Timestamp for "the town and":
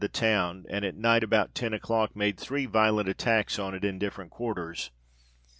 0.01-0.83